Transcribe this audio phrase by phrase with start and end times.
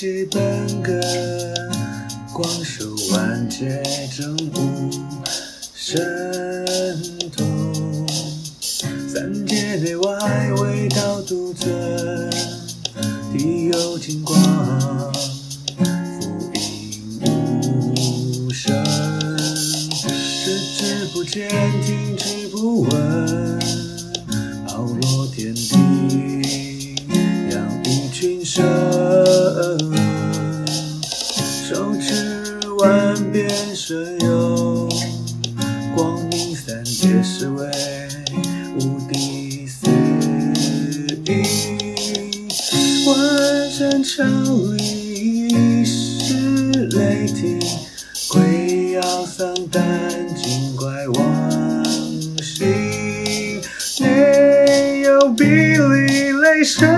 [0.00, 0.98] 宗，万气本根，
[2.32, 3.82] 光手万劫
[4.16, 4.90] 正悟
[5.74, 6.00] 神
[7.36, 8.06] 通，
[9.06, 10.18] 三界内外
[50.00, 51.84] 丧胆精怪亡
[52.40, 53.60] 心，
[54.00, 56.88] 没有霹雳雷神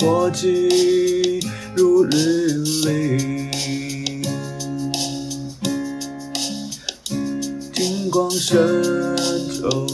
[0.00, 1.40] 火气
[1.76, 2.16] 如律
[2.84, 3.50] 令。
[7.72, 8.56] 金光神
[9.60, 9.86] 州。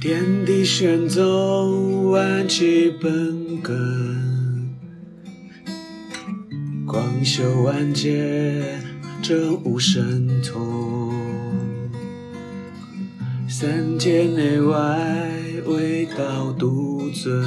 [0.00, 4.76] 天地玄宗，万气本根，
[6.86, 8.80] 光修万界，
[9.20, 11.15] 正悟神通。
[13.58, 15.00] 三界内外，
[15.64, 17.42] 唯道独尊。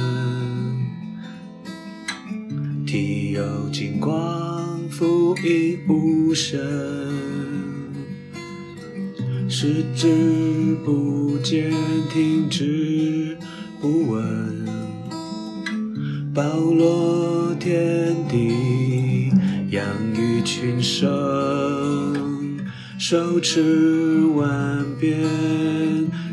[2.84, 6.58] 体有金光，福音无声。
[9.48, 11.70] 视之不见，
[12.12, 13.38] 听之
[13.80, 14.66] 不闻，
[16.34, 19.30] 包罗天地，
[19.70, 21.08] 养育群生，
[23.10, 25.18] 手持万变，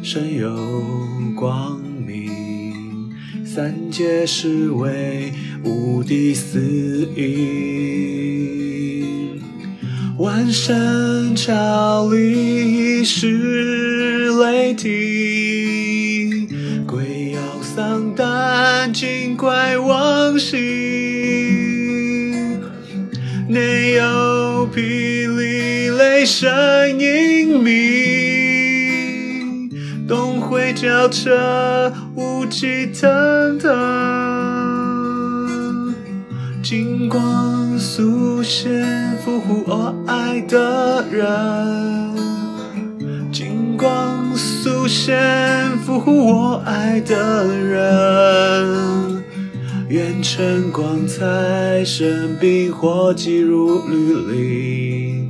[0.03, 0.55] 身有
[1.35, 3.09] 光明，
[3.43, 5.33] 三界是为
[5.63, 6.61] 无敌四
[7.15, 8.21] 应。
[10.19, 16.47] 万神朝礼是雷霆，
[16.85, 20.59] 鬼妖丧胆精怪亡心，
[23.49, 26.47] 内有霹雳雷声
[26.99, 27.71] 隐秘，
[30.07, 33.67] 东会交彻雾气腾腾。
[36.61, 41.25] 金光速现，俘获我爱的人。
[43.31, 45.17] 金光速现，
[45.85, 49.23] 俘获我爱的人。
[49.89, 55.26] 愿晨光彩，生命火气如律令。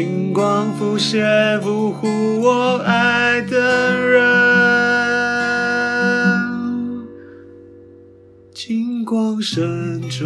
[0.00, 1.26] 金光浮现
[1.60, 2.06] 不负
[2.40, 4.22] 我爱的人。
[8.54, 10.24] 金光神咒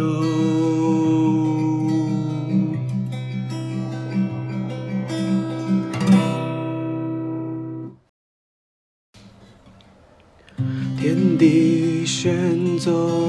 [10.99, 13.22] 天地玄宗。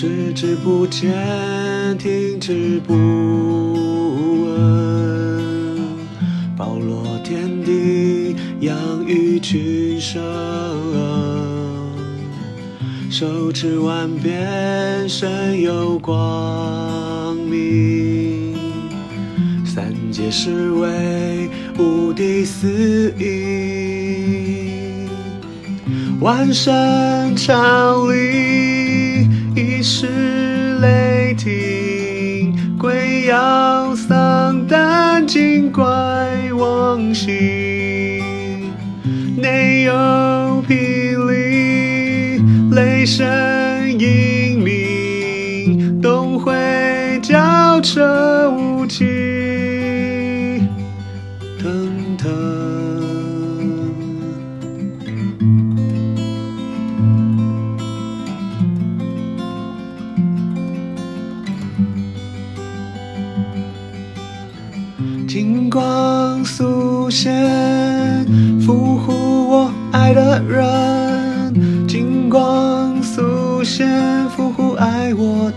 [0.00, 1.10] 视之不见，
[1.98, 2.94] 听之不
[4.44, 5.76] 闻。
[6.56, 10.22] 包罗天地，养育群生。
[13.10, 18.54] 手持万变，身有光明。
[19.66, 25.08] 三界是为无敌四应，
[26.20, 28.87] 万神朝礼，
[29.82, 35.84] 是雷霆，鬼妖丧胆，精怪
[36.56, 37.26] 妄行，
[39.36, 39.92] 内有
[40.68, 42.42] 霹雳，
[42.72, 43.26] 雷声
[43.98, 49.04] 隐鸣，东会交车无期，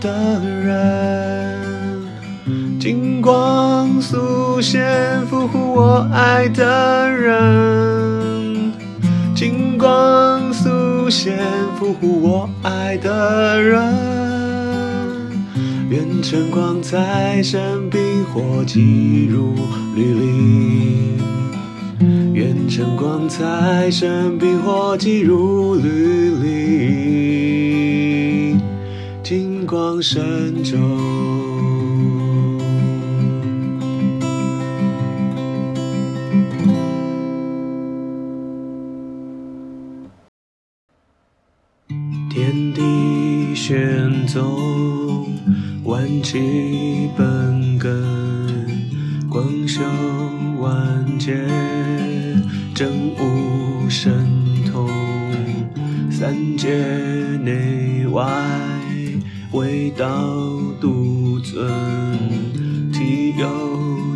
[0.02, 1.62] 的人。
[2.80, 8.72] 金光速现，俘获我爱的人。
[9.34, 11.38] 金光速现，
[11.78, 13.80] 俘获我爱的人。
[15.88, 19.54] 愿晨光在身边，火急如
[19.94, 21.18] 律令。
[22.34, 27.91] 愿晨光在身边，火急如律令。
[29.72, 30.78] 光深重。
[42.28, 44.44] 天地玄宗，
[45.84, 48.04] 万气本根，
[49.30, 49.80] 光修
[50.60, 51.32] 万界，
[52.74, 54.12] 正无神
[60.02, 61.64] 道独尊。
[62.92, 63.46] 体有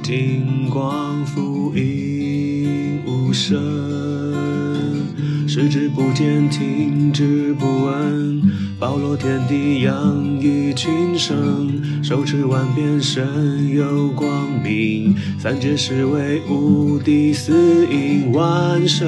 [0.02, 3.56] 金光，复应无声。
[5.46, 8.42] 视之不见，听之不闻，
[8.80, 12.02] 包罗天地，养育群生。
[12.02, 15.14] 手持万变，身有光明。
[15.38, 19.06] 三界是为无敌四应，万神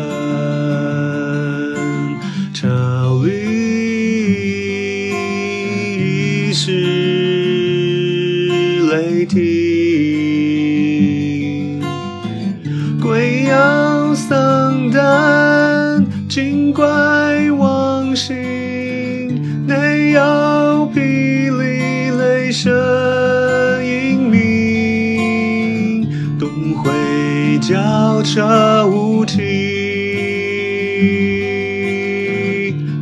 [27.69, 29.37] 交彻无期，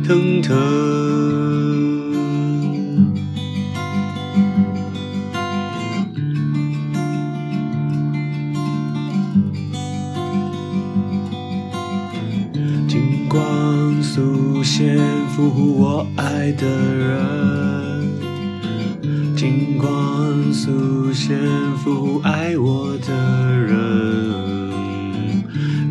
[0.05, 0.57] 腾腾。
[12.89, 14.97] 金光速现，
[15.29, 18.05] 俘获我爱的人。
[19.33, 21.39] 金光速现，
[21.77, 23.13] 俘获爱我的
[23.57, 24.06] 人。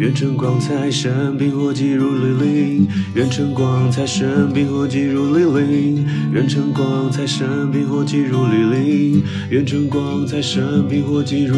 [0.06, 2.86] 愿晨光在身边，火急如律令。
[3.16, 6.06] 愿晨光在身边，火急如律令。
[6.32, 9.24] 愿晨光在身边，火急如律令。
[9.50, 11.56] 愿晨光在身边，火急如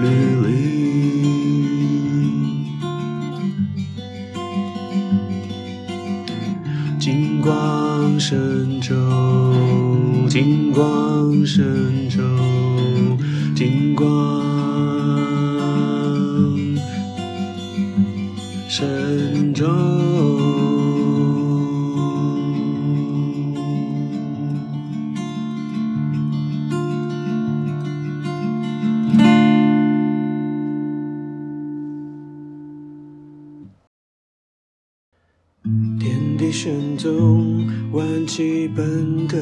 [0.00, 0.08] 律
[0.46, 0.54] 令。
[7.00, 8.94] 金光神州，
[10.28, 12.22] 金光神州，
[38.76, 39.40] 本根，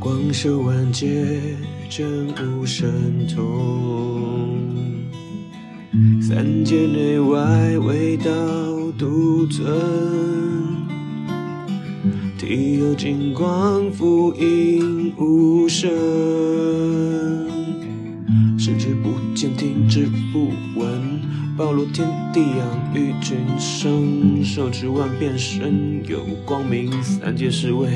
[0.00, 1.42] 光修万劫，
[1.90, 2.90] 真无神
[3.28, 4.56] 通。
[6.22, 8.32] 三界内外，唯道
[8.96, 9.66] 独尊。
[12.38, 15.90] 体有金光，复应无声。
[18.58, 20.48] 视之不见，听之不
[20.80, 20.97] 闻。
[21.58, 26.88] 暴露天地，养育群生，手持万变，身有光明。
[27.02, 27.88] 三界侍卫，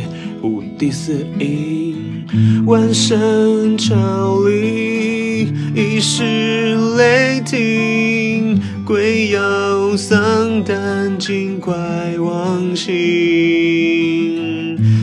[0.42, 2.26] 五帝四应，
[2.66, 11.72] 万神朝礼，一时雷霆，鬼妖丧胆，精怪
[12.18, 12.90] 亡形，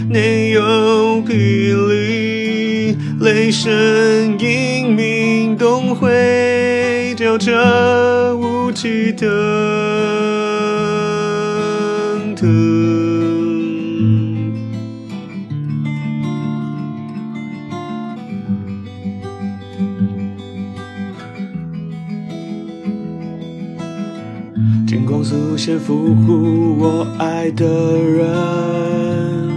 [0.09, 5.95] 内有霹雳，雷声隐鸣，东
[7.29, 8.19] 会交彻。
[8.71, 9.27] 气腾
[12.33, 12.47] 腾，
[24.87, 27.65] 金光速现俘护我爱的
[27.97, 29.49] 人，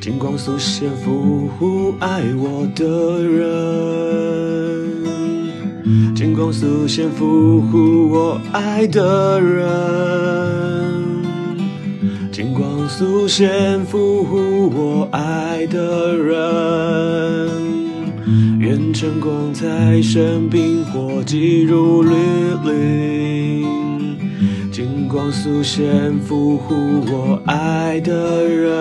[0.00, 4.73] 金光速现俘护爱我的人。
[6.24, 9.62] 金光速现俘护我爱的人，
[12.32, 17.50] 金光速现俘护我爱的人，
[18.58, 22.14] 愿晨光在身，冰火急如律
[22.64, 23.66] 令。
[24.72, 26.74] 金光速现俘护
[27.06, 28.74] 我爱的人。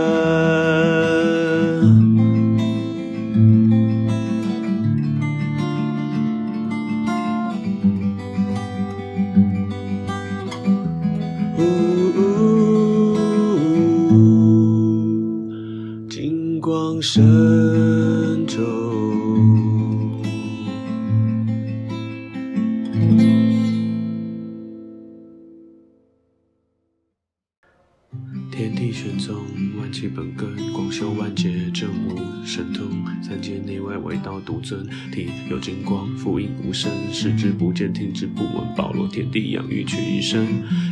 [30.73, 32.87] 广修万劫，正悟神通。
[33.21, 34.83] 三界内外，唯道独尊。
[35.11, 36.91] 体有金光，复应无声。
[37.11, 38.67] 视之不见，听之不闻。
[38.75, 40.47] 包罗天地，养育群生。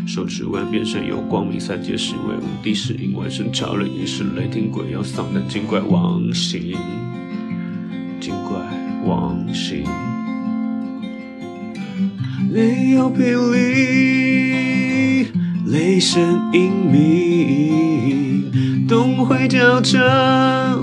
[0.07, 1.59] 手持万变，身有光明。
[1.59, 3.91] 三界侍卫，五帝十应，万神朝礼。
[3.91, 6.77] 一是雷霆，鬼妖丧胆，精怪亡形。
[8.19, 8.59] 精怪
[9.05, 9.83] 亡形。
[12.51, 15.27] 雷有霹雳，
[15.65, 18.30] 雷声隐鸣，
[18.91, 19.97] 总会交彻，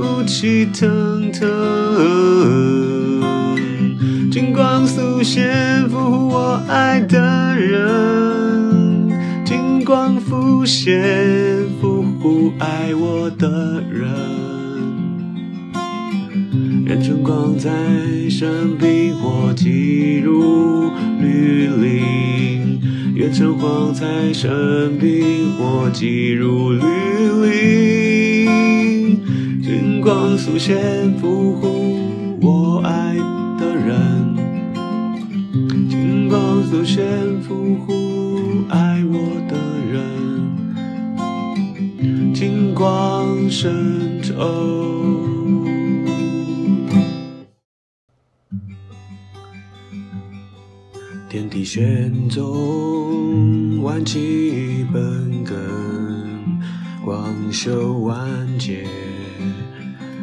[0.01, 1.47] 雾气腾腾。
[4.33, 9.11] 金光素现，俘护我爱的人。
[9.45, 10.99] 金光复现，
[11.83, 14.09] 俘护爱我的人。
[16.87, 17.69] 任春光在
[18.31, 22.18] 身，冰火急如绿林。
[23.29, 26.81] 愿春光在身，冰火急如律
[27.45, 28.49] 令。
[29.63, 31.99] 金光素现，俘护
[32.41, 33.15] 我爱
[33.61, 34.35] 的人。
[35.91, 37.05] 金光素现，
[37.43, 39.59] 俘护爱我的
[39.93, 40.01] 人。
[42.33, 44.98] 金光神州。
[51.71, 55.55] 玄宗，万气本根，
[57.05, 58.19] 光修万
[58.59, 58.87] 劫，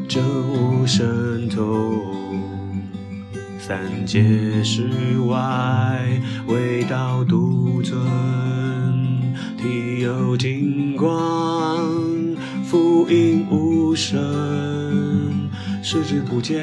[0.08, 2.02] 真无神通。
[3.60, 4.24] 三界
[4.64, 4.90] 世
[5.28, 7.96] 外，唯道独尊。
[9.56, 11.80] 体有金光，
[12.64, 14.75] 复应无声。
[15.88, 16.58] 视之不见，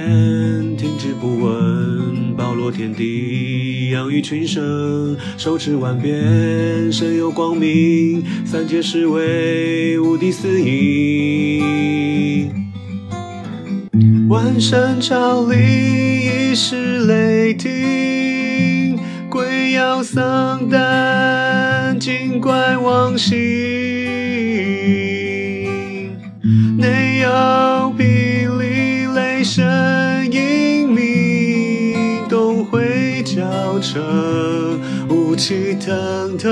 [0.76, 12.52] 听之不闻，包罗天地，养育群生，手持万变，身有光明，三界侍卫，五帝司迎，
[14.28, 15.54] 万山朝礼，
[16.50, 18.98] 一时雷霆，
[19.30, 23.38] 鬼妖丧胆，精怪亡形，
[33.92, 34.78] 交彻，
[35.10, 36.50] 雾气腾腾。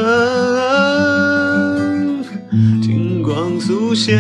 [2.83, 4.19] 金光素现，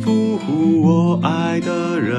[0.00, 2.16] 俘护我爱的人。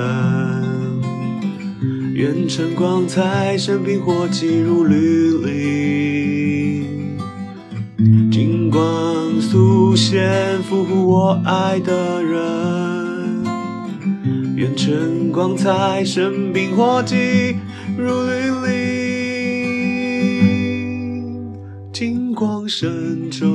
[2.13, 7.17] 愿晨光在身，冰火急如律令。
[8.31, 8.79] 金光。
[9.41, 13.43] 素线俘获我爱的人，
[14.55, 17.55] 愿晨光彩，生冰火急
[17.97, 18.11] 如
[22.69, 23.47] 神州。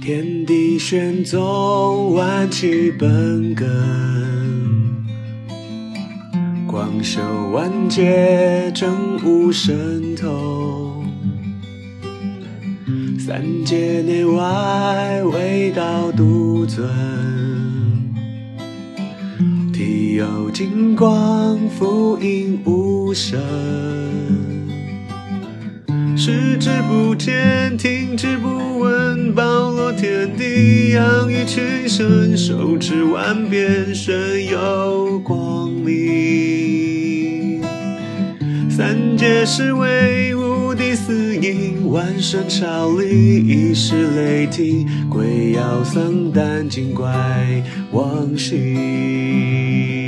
[0.00, 3.68] 天地玄宗，万气本根，
[6.66, 7.20] 广修
[7.52, 11.04] 万界，正悟神通。
[13.18, 17.59] 三界内外，唯道独尊。
[20.20, 23.40] 有金光，福音无声。
[26.14, 37.62] 视之不见，听之不闻，包罗天地，养育群生，手持万变，身有光明。
[38.68, 47.06] 三界是为无敌四应，万神朝礼，一时雷霆，鬼妖僧胆精怪
[47.92, 49.99] 妄行。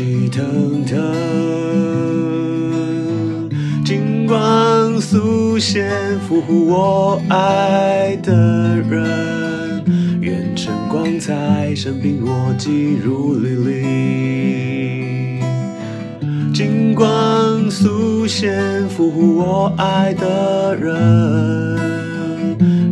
[0.00, 0.96] 气腾腾，
[3.84, 8.32] 金光素现俘获我爱的
[8.88, 9.84] 人，
[10.22, 15.42] 愿晨光彩，生兵我击如律令，
[16.54, 21.76] 金光素现俘获我爱的人，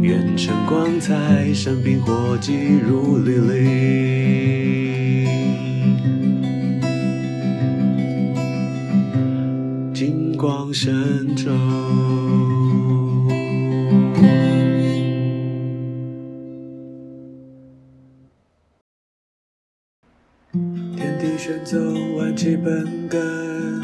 [0.03, 2.53] 愿晨光彩，生兵火急
[2.87, 4.58] 如律令，
[10.69, 11.51] 金光神州。
[20.97, 23.81] 天地玄宗，万气本根，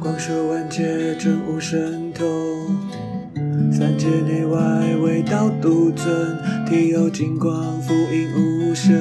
[0.00, 2.26] 光说万界，真无神通。
[3.70, 6.38] 三界内外，唯道独尊。
[6.66, 8.92] 体有金光，福音无声。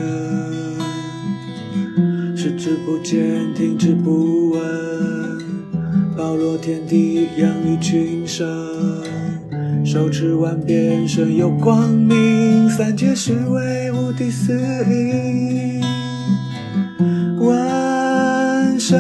[2.36, 5.33] 视之不见，听之不闻，
[6.24, 8.48] 包罗天地，养育群生。
[9.84, 12.70] 手持万变，身有光明。
[12.70, 14.54] 三界是为无敌四
[14.90, 15.82] 意。
[17.42, 18.98] 万神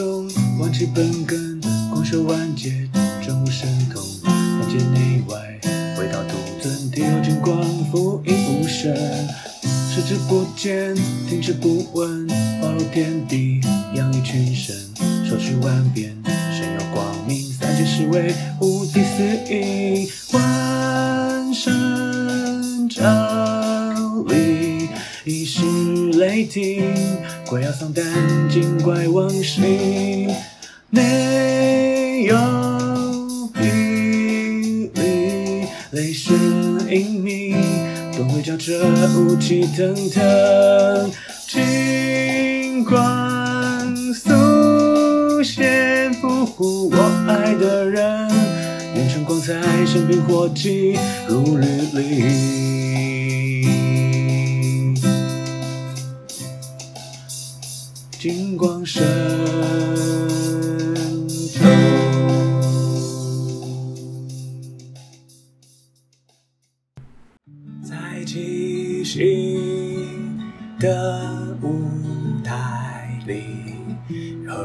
[0.00, 1.39] 天地玄宗，万气本根，
[30.92, 32.36] 内有
[33.54, 36.36] 霹雳，雷声
[36.90, 37.54] 隐秘。
[38.12, 38.84] 总会叫这
[39.16, 41.12] 雾气腾腾，
[41.46, 46.96] 金光素现，俘获我
[47.28, 48.28] 爱的人，
[48.92, 49.54] 变成光彩，
[49.86, 50.98] 生命火迹
[51.28, 52.24] 如日丽。
[58.18, 59.02] 金光神